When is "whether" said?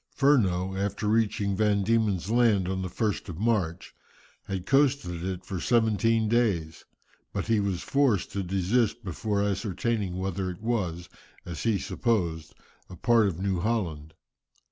10.17-10.49